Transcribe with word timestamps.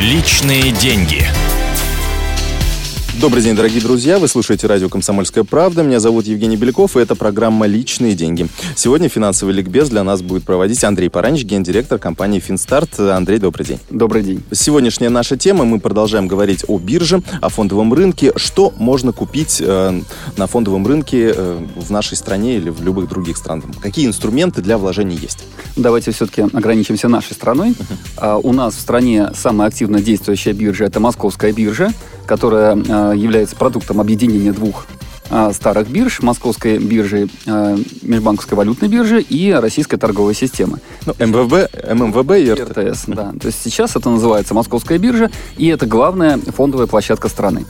Личные 0.00 0.72
деньги. 0.72 1.39
Добрый 3.20 3.42
день, 3.42 3.54
дорогие 3.54 3.82
друзья. 3.82 4.18
Вы 4.18 4.28
слушаете 4.28 4.66
радио 4.66 4.88
«Комсомольская 4.88 5.44
правда». 5.44 5.82
Меня 5.82 6.00
зовут 6.00 6.24
Евгений 6.24 6.56
Беляков, 6.56 6.96
и 6.96 7.00
это 7.00 7.14
программа 7.14 7.66
«Личные 7.66 8.14
деньги». 8.14 8.46
Сегодня 8.76 9.10
финансовый 9.10 9.52
ликбез 9.52 9.90
для 9.90 10.02
нас 10.04 10.22
будет 10.22 10.44
проводить 10.44 10.82
Андрей 10.84 11.10
Паранич, 11.10 11.44
гендиректор 11.44 11.98
компании 11.98 12.40
«Финстарт». 12.40 12.98
Андрей, 12.98 13.38
добрый 13.38 13.66
день. 13.66 13.78
Добрый 13.90 14.22
день. 14.22 14.42
Сегодняшняя 14.52 15.10
наша 15.10 15.36
тема. 15.36 15.66
Мы 15.66 15.80
продолжаем 15.80 16.28
говорить 16.28 16.64
о 16.66 16.78
бирже, 16.78 17.22
о 17.42 17.50
фондовом 17.50 17.92
рынке. 17.92 18.32
Что 18.36 18.72
можно 18.78 19.12
купить 19.12 19.60
э, 19.60 20.00
на 20.38 20.46
фондовом 20.46 20.86
рынке 20.86 21.34
э, 21.36 21.58
в 21.76 21.90
нашей 21.90 22.16
стране 22.16 22.56
или 22.56 22.70
в 22.70 22.82
любых 22.82 23.10
других 23.10 23.36
странах? 23.36 23.66
Какие 23.82 24.06
инструменты 24.06 24.62
для 24.62 24.78
вложений 24.78 25.18
есть? 25.20 25.44
Давайте 25.76 26.12
все-таки 26.12 26.40
ограничимся 26.40 27.08
нашей 27.08 27.34
страной. 27.34 27.74
Uh-huh. 28.16 28.40
у 28.42 28.52
нас 28.54 28.74
в 28.76 28.80
стране 28.80 29.30
самая 29.34 29.68
активно 29.68 30.00
действующая 30.00 30.54
биржа– 30.54 30.84
это 30.86 31.00
Московская 31.00 31.52
биржа 31.52 31.92
которая 32.30 32.76
э, 32.76 33.16
является 33.16 33.56
продуктом 33.56 34.00
объединения 34.00 34.52
двух 34.52 34.86
э, 35.30 35.50
старых 35.52 35.88
бирж, 35.88 36.20
Московской 36.22 36.78
биржи, 36.78 37.28
э, 37.44 37.76
Межбанковской 38.02 38.56
валютной 38.56 38.88
биржи 38.88 39.20
и 39.20 39.50
Российской 39.50 39.96
торговой 39.96 40.36
системы. 40.36 40.78
Ну, 41.06 41.14
МВБ, 41.18 41.68
ММВБ 41.92 42.30
и 42.38 42.52
РТС. 42.52 43.06
Да. 43.08 43.32
То 43.40 43.48
есть 43.48 43.60
сейчас 43.64 43.96
это 43.96 44.10
называется 44.10 44.54
Московская 44.54 44.98
биржа, 44.98 45.28
и 45.56 45.66
это 45.66 45.86
главная 45.86 46.38
фондовая 46.38 46.86
площадка 46.86 47.28
страны. 47.28 47.66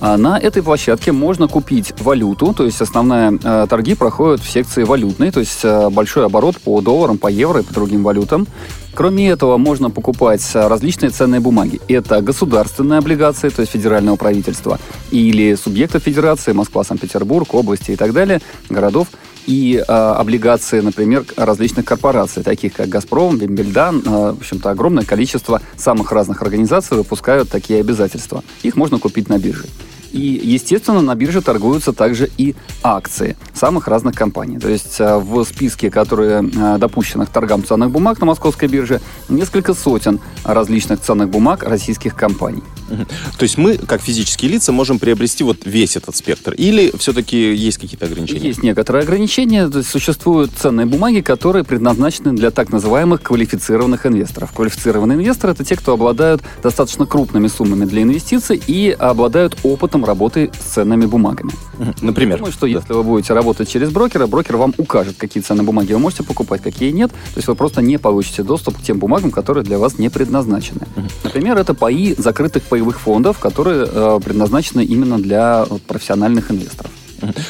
А 0.00 0.16
на 0.16 0.38
этой 0.38 0.62
площадке 0.62 1.10
можно 1.10 1.48
купить 1.48 1.92
валюту, 2.00 2.54
то 2.54 2.64
есть 2.64 2.80
основные 2.80 3.36
э, 3.42 3.66
торги 3.68 3.96
проходят 3.96 4.40
в 4.40 4.48
секции 4.48 4.84
валютной, 4.84 5.32
то 5.32 5.40
есть 5.40 5.64
э, 5.64 5.90
большой 5.90 6.26
оборот 6.26 6.58
по 6.58 6.80
долларам, 6.80 7.18
по 7.18 7.26
евро 7.26 7.62
и 7.62 7.64
по 7.64 7.74
другим 7.74 8.04
валютам. 8.04 8.46
Кроме 8.94 9.28
этого, 9.28 9.56
можно 9.56 9.90
покупать 9.90 10.48
различные 10.54 11.10
ценные 11.10 11.40
бумаги. 11.40 11.80
Это 11.88 12.20
государственные 12.22 12.98
облигации, 12.98 13.48
то 13.48 13.60
есть 13.60 13.72
федерального 13.72 14.16
правительства, 14.16 14.78
или 15.10 15.56
субъектов 15.56 16.04
федерации, 16.04 16.52
Москва, 16.52 16.84
Санкт-Петербург, 16.84 17.52
области 17.54 17.90
и 17.90 17.96
так 17.96 18.12
далее, 18.12 18.40
городов, 18.70 19.08
и 19.46 19.76
э, 19.76 19.92
облигации, 19.92 20.80
например, 20.80 21.24
различных 21.36 21.84
корпораций, 21.84 22.42
таких 22.42 22.72
как 22.72 22.88
«Газпром», 22.88 23.36
«Бимбельдан». 23.36 24.02
Э, 24.04 24.32
в 24.32 24.38
общем-то, 24.38 24.70
огромное 24.70 25.04
количество 25.04 25.60
самых 25.76 26.12
разных 26.12 26.40
организаций 26.40 26.96
выпускают 26.96 27.50
такие 27.50 27.80
обязательства. 27.80 28.42
Их 28.62 28.76
можно 28.76 28.98
купить 28.98 29.28
на 29.28 29.38
бирже. 29.38 29.66
И, 30.14 30.40
естественно, 30.44 31.02
на 31.02 31.16
бирже 31.16 31.42
торгуются 31.42 31.92
также 31.92 32.30
и 32.38 32.54
акции 32.84 33.36
самых 33.52 33.88
разных 33.88 34.14
компаний. 34.14 34.60
То 34.60 34.68
есть 34.68 35.00
э, 35.00 35.18
в 35.18 35.42
списке, 35.42 35.90
которые 35.90 36.48
э, 36.54 36.78
допущены 36.78 37.26
к 37.26 37.30
торгам 37.30 37.64
ценных 37.64 37.90
бумаг 37.90 38.20
на 38.20 38.26
московской 38.26 38.68
бирже, 38.68 39.00
несколько 39.28 39.74
сотен 39.74 40.20
различных 40.44 41.00
ценных 41.00 41.30
бумаг 41.30 41.64
российских 41.64 42.14
компаний. 42.14 42.62
То 43.38 43.42
есть 43.42 43.58
мы, 43.58 43.76
как 43.76 44.00
физические 44.00 44.50
лица, 44.50 44.72
можем 44.72 44.98
приобрести 44.98 45.44
вот 45.44 45.58
весь 45.64 45.96
этот 45.96 46.16
спектр? 46.16 46.52
Или 46.52 46.92
все-таки 46.96 47.54
есть 47.54 47.78
какие-то 47.78 48.06
ограничения? 48.06 48.48
Есть 48.48 48.62
некоторые 48.62 49.02
ограничения. 49.02 49.68
То 49.68 49.78
есть 49.78 49.90
существуют 49.90 50.52
ценные 50.56 50.86
бумаги, 50.86 51.20
которые 51.20 51.64
предназначены 51.64 52.32
для 52.32 52.50
так 52.50 52.70
называемых 52.70 53.22
квалифицированных 53.22 54.06
инвесторов. 54.06 54.52
Квалифицированные 54.52 55.16
инвесторы– 55.16 55.52
это 55.54 55.64
те, 55.64 55.76
кто 55.76 55.94
обладают 55.94 56.42
достаточно 56.62 57.06
крупными 57.06 57.48
суммами 57.48 57.84
для 57.84 58.02
инвестиций 58.02 58.60
и 58.66 58.90
обладают 58.90 59.56
опытом 59.62 60.04
работы 60.04 60.50
с 60.58 60.74
ценными 60.74 61.06
бумагами. 61.06 61.52
Например? 62.00 62.36
Я 62.36 62.38
думаю, 62.38 62.52
что 62.52 62.66
да. 62.66 62.68
если 62.68 62.92
вы 62.92 63.02
будете 63.02 63.34
работать 63.34 63.68
через 63.68 63.90
брокера, 63.90 64.26
брокер 64.26 64.56
вам 64.56 64.74
укажет, 64.78 65.16
какие 65.16 65.42
ценные 65.42 65.64
бумаги 65.64 65.92
вы 65.92 65.98
можете 65.98 66.22
покупать, 66.22 66.62
какие 66.62 66.90
нет. 66.90 67.10
То 67.10 67.36
есть 67.36 67.48
вы 67.48 67.54
просто 67.54 67.82
не 67.82 67.98
получите 67.98 68.42
доступ 68.42 68.78
к 68.78 68.82
тем 68.82 68.98
бумагам, 68.98 69.30
которые 69.30 69.64
для 69.64 69.78
вас 69.78 69.98
не 69.98 70.08
предназначены. 70.08 70.82
Например, 71.22 71.56
это 71.58 71.74
паи 71.74 72.14
закрытых 72.16 72.62
паевых 72.74 72.98
фондов, 72.98 73.38
которые 73.38 73.86
э, 73.86 74.20
предназначены 74.24 74.84
именно 74.84 75.18
для 75.18 75.64
профессиональных 75.86 76.50
инвесторов. 76.50 76.90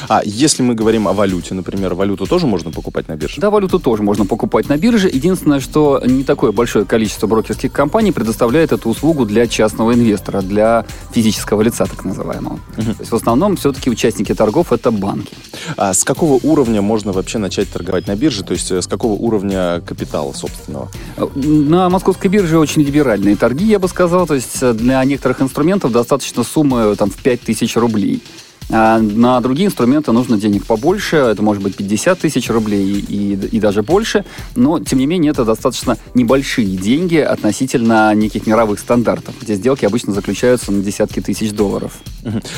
А 0.07 0.21
если 0.23 0.63
мы 0.63 0.75
говорим 0.75 1.07
о 1.07 1.13
валюте, 1.13 1.53
например, 1.55 1.95
валюту 1.95 2.25
тоже 2.25 2.47
можно 2.47 2.71
покупать 2.71 3.07
на 3.07 3.15
бирже? 3.15 3.41
Да, 3.41 3.49
валюту 3.49 3.79
тоже 3.79 4.03
можно 4.03 4.25
покупать 4.25 4.69
на 4.69 4.77
бирже. 4.77 5.09
Единственное, 5.09 5.59
что 5.59 6.01
не 6.05 6.23
такое 6.23 6.51
большое 6.51 6.85
количество 6.85 7.27
брокерских 7.27 7.71
компаний 7.71 8.11
предоставляет 8.11 8.71
эту 8.71 8.89
услугу 8.89 9.25
для 9.25 9.47
частного 9.47 9.93
инвестора, 9.93 10.41
для 10.41 10.85
физического 11.11 11.63
лица, 11.63 11.85
так 11.85 12.05
называемого. 12.05 12.59
Угу. 12.77 12.93
То 12.93 12.99
есть 12.99 13.11
в 13.11 13.15
основном 13.15 13.55
все-таки 13.57 13.89
участники 13.89 14.33
торгов 14.33 14.71
это 14.71 14.91
банки. 14.91 15.33
А 15.77 15.93
с 15.93 16.03
какого 16.03 16.39
уровня 16.43 16.81
можно 16.81 17.11
вообще 17.11 17.37
начать 17.37 17.69
торговать 17.69 18.07
на 18.07 18.15
бирже? 18.15 18.43
То 18.43 18.53
есть 18.53 18.71
э, 18.71 18.81
с 18.81 18.87
какого 18.87 19.13
уровня 19.13 19.81
капитала 19.81 20.33
собственного? 20.33 20.89
На 21.35 21.89
московской 21.89 22.29
бирже 22.29 22.57
очень 22.59 22.81
либеральные 22.81 23.35
торги, 23.35 23.65
я 23.65 23.79
бы 23.79 23.87
сказал. 23.87 24.27
То 24.27 24.35
есть 24.35 24.61
э, 24.61 24.73
для 24.73 25.03
некоторых 25.03 25.41
инструментов 25.41 25.91
достаточно 25.91 26.43
суммы 26.43 26.95
там, 26.95 27.09
в 27.09 27.21
5000 27.21 27.75
рублей. 27.77 28.21
А 28.69 28.99
на 28.99 29.39
другие 29.41 29.67
инструменты 29.67 30.11
нужно 30.11 30.37
денег 30.37 30.65
побольше, 30.65 31.17
это 31.17 31.41
может 31.41 31.61
быть 31.61 31.75
50 31.75 32.19
тысяч 32.19 32.49
рублей 32.49 32.99
и, 32.99 33.33
и 33.33 33.59
даже 33.59 33.83
больше, 33.83 34.25
но 34.55 34.79
тем 34.79 34.99
не 34.99 35.05
менее 35.05 35.31
это 35.31 35.45
достаточно 35.45 35.97
небольшие 36.13 36.75
деньги 36.77 37.17
относительно 37.17 38.13
неких 38.15 38.47
мировых 38.47 38.79
стандартов, 38.79 39.35
где 39.41 39.55
сделки 39.55 39.85
обычно 39.85 40.13
заключаются 40.13 40.71
на 40.71 40.81
десятки 40.81 41.19
тысяч 41.19 41.51
долларов. 41.51 41.93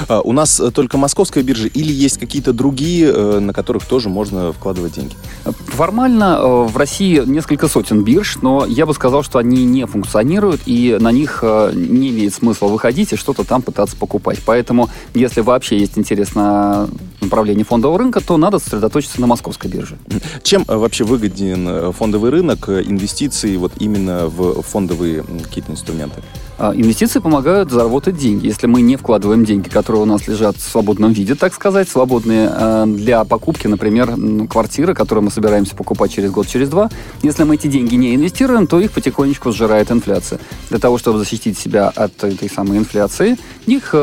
А 0.08 0.22
у 0.22 0.32
нас 0.32 0.60
э, 0.60 0.72
только 0.72 0.98
московская 0.98 1.44
биржа 1.44 1.68
или 1.68 1.92
есть 1.92 2.18
какие-то 2.18 2.54
другие, 2.54 3.12
э, 3.14 3.40
на 3.40 3.54
которых 3.54 3.86
тоже 3.86 4.08
можно 4.10 4.54
вкладывать 4.54 4.94
деньги? 4.94 5.14
Формально 5.44 6.38
э, 6.40 6.64
в 6.68 6.78
России 6.78 7.22
несколько 7.26 7.68
сотен 7.68 8.04
бирж, 8.04 8.38
но 8.42 8.66
я 8.66 8.86
бы 8.86 8.94
сказал, 8.94 9.24
что 9.24 9.40
они 9.40 9.66
не 9.66 9.86
функционируют 9.86 10.62
и 10.66 10.98
на 11.00 11.12
них 11.12 11.44
не 11.44 12.10
имеет 12.10 12.34
смысла 12.34 12.68
выходить 12.68 13.14
и 13.14 13.16
что-то 13.18 13.44
там 13.44 13.62
пытаться 13.62 13.96
покупать. 13.98 14.40
Поэтому, 14.46 14.90
если 15.14 15.42
вообще 15.42 15.78
есть 15.78 15.97
интерес 15.98 16.36
на 16.36 16.88
направлении 17.22 17.64
фондового 17.64 18.00
рынка, 18.00 18.22
то 18.22 18.38
надо 18.38 18.60
сосредоточиться 18.60 19.22
на 19.22 19.28
московской 19.28 19.70
бирже. 19.70 19.98
Чем 20.44 20.64
э, 20.68 20.76
вообще 20.76 21.04
выгоден 21.04 21.68
э, 21.68 21.92
фондовый 21.92 22.32
рынок, 22.32 22.70
э, 22.70 22.84
инвестиции 22.84 23.58
вот 23.58 23.74
именно 23.80 24.28
в 24.28 24.62
фондовые 24.62 25.24
какие-то 25.44 25.72
инструменты? 25.72 26.22
А, 26.58 26.74
инвестиции 26.74 27.20
помогают 27.20 27.72
заработать 27.72 28.18
деньги. 28.18 28.48
Если 28.48 28.68
мы 28.68 28.82
не 28.82 28.96
вкладываем 28.96 29.46
деньги, 29.46 29.70
которые 29.70 30.02
у 30.02 30.06
нас 30.06 30.28
лежат 30.28 30.58
в 30.58 30.62
свободном 30.62 31.12
виде, 31.12 31.36
так 31.36 31.54
сказать, 31.54 31.88
свободные 31.88 32.86
для 32.88 33.24
покупки, 33.26 33.68
например, 33.68 34.16
квартиры, 34.50 34.94
которые 34.94 35.24
мы 35.24 35.32
собираемся 35.32 35.76
покупать 35.76 36.12
через 36.12 36.32
год, 36.32 36.48
через 36.48 36.70
два, 36.70 36.90
если 37.22 37.44
мы 37.44 37.56
эти 37.56 37.68
деньги 37.68 37.96
не 37.96 38.16
инвестируем, 38.16 38.68
то 38.68 38.80
их 38.80 38.92
потихонечку 38.92 39.52
сжирает 39.52 39.92
инфляция. 39.92 40.40
Для 40.70 40.80
того, 40.80 40.98
чтобы 40.98 41.20
защитить 41.20 41.58
себя 41.58 41.90
от 41.90 42.24
этой 42.24 42.50
самой 42.50 42.78
инфляции, 42.78 43.38
их 43.66 43.94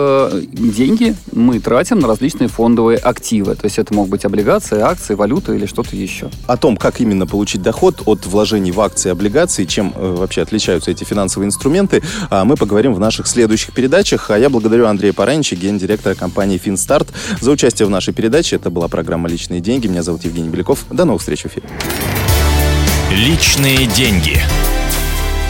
деньги 0.53 1.17
мы 1.33 1.59
тратим 1.59 1.99
на 1.99 2.09
различные 2.09 2.49
фондовые 2.49 2.99
активы. 2.99 3.55
То 3.55 3.65
есть 3.65 3.79
это 3.79 3.95
могут 3.95 4.11
быть 4.11 4.25
облигации, 4.25 4.81
акции, 4.81 5.15
валюта 5.15 5.55
или 5.55 5.67
что-то 5.67 5.97
еще. 5.97 6.31
О 6.47 6.57
том, 6.57 6.77
как 6.77 7.01
именно 7.01 7.27
получить 7.27 7.63
доход 7.63 8.03
от 8.07 8.27
вложений 8.27 8.73
в 8.73 8.81
акции 8.81 9.09
и 9.09 9.13
облигации, 9.13 9.65
чем 9.65 9.93
э, 9.97 10.15
вообще 10.15 10.43
отличаются 10.43 10.91
эти 10.91 11.05
финансовые 11.05 11.49
инструменты, 11.49 12.03
а, 12.31 12.44
мы 12.45 12.57
поговорим 12.57 12.95
в 12.95 13.01
наших 13.01 13.27
следующих 13.27 13.73
передачах. 13.73 14.31
А 14.31 14.39
я 14.39 14.49
благодарю 14.49 14.87
Андрея 14.87 15.13
Паранича, 15.13 15.57
гендиректора 15.57 16.15
компании 16.15 16.59
«Финстарт», 16.59 17.09
за 17.41 17.51
участие 17.51 17.87
в 17.87 17.91
нашей 17.91 18.15
передаче. 18.15 18.57
Это 18.57 18.71
была 18.71 18.89
программа 18.89 19.29
«Личные 19.29 19.61
деньги». 19.61 19.87
Меня 19.87 20.03
зовут 20.03 20.25
Евгений 20.25 20.49
Беляков. 20.49 20.85
До 20.91 21.05
новых 21.05 21.21
встреч 21.21 21.43
в 21.43 21.47
эфире. 21.47 21.67
«Личные 23.11 23.87
деньги». 23.87 24.43